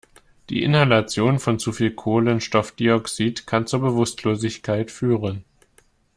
Die 0.49 0.63
Inhalation 0.63 1.37
von 1.37 1.59
zu 1.59 1.71
viel 1.71 1.91
Kohlenstoffdioxid 1.91 3.45
kann 3.45 3.67
zur 3.67 3.81
Bewusstlosigkeit 3.81 4.89
führen. 4.89 5.45